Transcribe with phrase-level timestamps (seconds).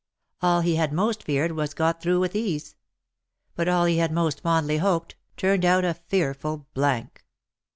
[0.41, 2.75] All he had most feared was got through with ease;
[3.53, 7.23] but all he had most fondly hoped, turned out a fearful blank.